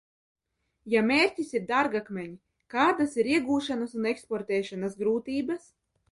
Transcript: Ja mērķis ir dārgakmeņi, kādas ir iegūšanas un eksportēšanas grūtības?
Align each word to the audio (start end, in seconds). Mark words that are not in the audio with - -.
Ja 0.91 1.01
mērķis 1.09 1.51
ir 1.57 1.65
dārgakmeņi, 1.71 2.31
kādas 2.75 3.13
ir 3.23 3.29
iegūšanas 3.33 3.93
un 3.99 4.07
eksportēšanas 4.13 4.97
grūtības? 5.03 5.69